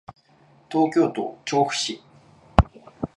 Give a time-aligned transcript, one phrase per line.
[0.71, 2.01] 東京都調布市